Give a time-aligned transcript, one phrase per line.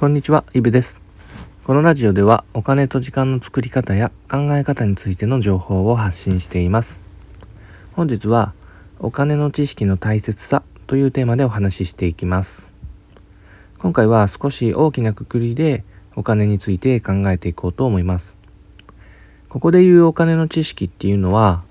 [0.00, 1.02] こんにちは、イブです。
[1.62, 7.02] このラジオではお金と時間の作り方や考え方についての情報を発信しています。
[7.92, 8.54] 本日は
[8.98, 12.72] お金の知識の大切さというテーマでお話ししていきます。
[13.78, 15.84] 今回は少し大きなくくりで
[16.16, 18.38] お金について考えていこうと思います。
[19.50, 21.62] ここで言うお金の知識っていうのは、まあ、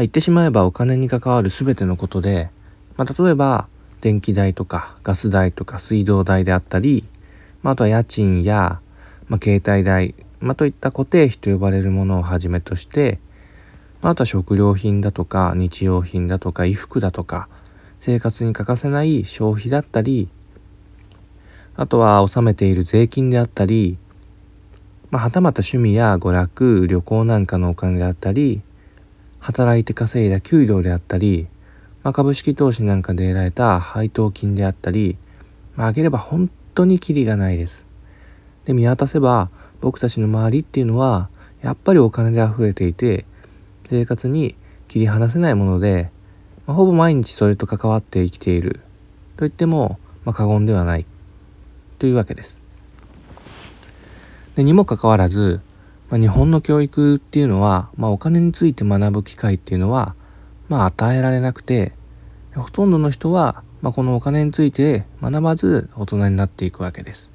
[0.00, 2.50] 言ってしまえばお金に関わる全てのことで、
[2.98, 3.66] まあ、例えば
[4.02, 7.04] 電気代とかガス代とか水道代であったり、
[7.62, 8.80] まあ、あとは家賃や、
[9.28, 13.18] まあ、携帯代、まあ、といった固定費と呼ばれるものをはじめとして、
[14.00, 17.48] まあ、あとは食料品だとか日用品だとか衣服だとか
[18.00, 20.28] 生活に欠かせない消費だったり
[21.76, 23.98] あとは納めている税金であったり、
[25.10, 28.62] まあ、はたまた趣味や娯楽旅行なんかのお金であったり
[29.40, 31.46] 働いて稼いだ給料であったり、
[32.02, 35.16] まあ、株式投資なんかで得られた配当金であったり、
[35.76, 37.86] まあ、あげれば本当にキリがないです。
[38.64, 39.50] で、見渡せば
[39.80, 41.28] 僕たちの周りっていうのは
[41.60, 43.24] やっぱりお金で溢れていて
[43.88, 44.54] 生活に
[44.86, 46.10] 切り離せないもので、
[46.66, 48.74] まあ、ほぼ毎日それと関わって生きている
[49.36, 51.06] と言っても、まあ、過言ではない
[51.98, 52.60] というわけです。
[54.54, 55.60] でにもかかわらず、
[56.10, 60.14] まあ、日本の教育っていうのは、まあ、お金について学ぶ機会っていうのは、
[60.68, 61.92] まあ、与えられなくて
[62.54, 67.30] ほとんどの人はまあ、このお金について学ばず大人になっていくわけです。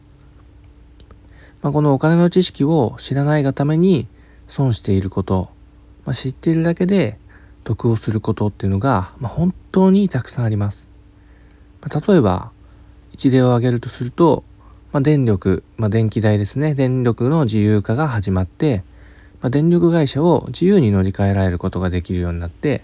[1.62, 4.08] まあ、このお金の知識を知らないがために
[4.48, 5.50] 損していること、
[6.06, 7.18] まあ、知っているだけで
[7.64, 10.90] 得をすることっていうのが、まあ、本当にたくさんあります。
[11.82, 12.52] まあ、例えば
[13.14, 14.44] 一例を挙げるとすると、
[14.92, 18.84] まあ、電力、まあ、電気代ですね電力の自由化が始まって、
[19.42, 22.84] まあ、電力会社を自由に乗り換えられることができるようになって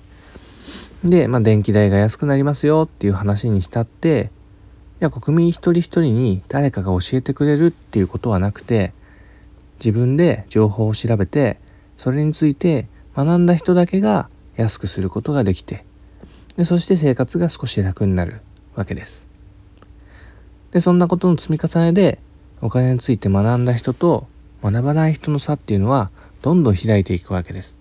[1.04, 4.32] で、まあ、電気代が安くなりますよっていう話にしたって、
[5.02, 8.92] いや、国民一人一人に誰かが教えてくれるっていうことはなくて、
[9.80, 11.60] 自分で情報を調べて、
[11.96, 15.86] それについて学んだ人だけが安くすることができて、
[16.58, 18.42] でそして生活が少し楽になる
[18.76, 19.26] わけです。
[20.72, 22.20] で、そんなことの積み重ねで、
[22.62, 24.28] お金について学んだ人と
[24.62, 26.12] 学ばない人の差っていうのは
[26.42, 27.79] どんどん開いていくわけです。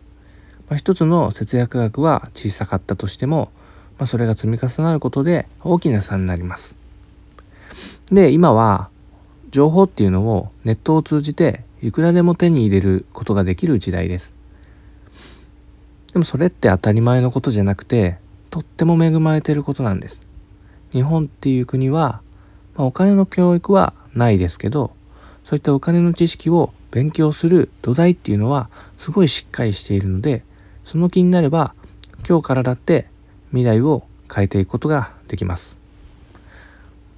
[0.69, 3.51] まあ、一つの節約額は小さかったとしても、
[3.99, 6.77] まあ、それが積み重なることで大きな差になります。
[8.13, 8.91] で、今は
[9.51, 14.35] 情報っていうのをネットを通じていくらでも手に入れることができる時代です。
[16.13, 18.19] でもそれって当たり前のことじゃなくて、
[18.51, 20.21] とっても恵まれていることなんです。
[20.93, 22.21] 日本っていう国は、
[22.77, 24.93] まあ、お金の教育はないですけど、
[25.45, 28.69] そういったお金の知識を勉強する土台っていうのは
[28.99, 30.43] すごいしっかりしているので、
[30.89, 31.75] その気になれば
[32.27, 33.09] 今日からだって
[33.51, 34.05] 未来を
[34.35, 35.77] 変えていくことができます。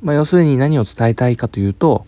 [0.02, 2.04] まあ、要するに何を伝えたいかというと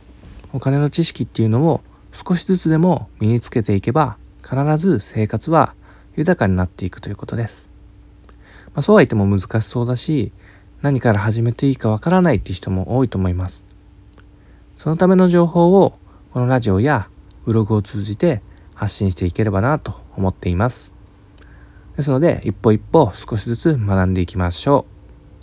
[0.53, 1.81] お金の知識っていうのを
[2.13, 5.75] 少しずつでも身につけていけば必ず生活は
[6.17, 7.71] 豊かになっていくということです。
[8.75, 10.33] まあ、そうは言っても難しそうだし
[10.81, 13.63] 何から始めていいかわからないっていう人も多いと思います。
[14.79, 15.97] そのための情報を
[16.33, 17.09] このラジオや
[17.45, 18.43] ブログを通じて
[18.75, 21.02] 発信していければなと思っています。
[21.97, 24.87] ですので、一歩一歩少しずつ学んでいきましょ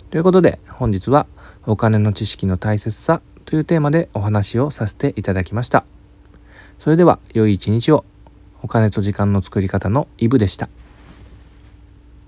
[0.08, 0.10] う。
[0.10, 1.26] ということで、本日は
[1.66, 5.84] お金の知識の大切さというテーマでお話をさせていただきました。
[6.78, 8.04] それでは、良い一日を。
[8.62, 10.68] お金と時間の作り方のイブでした。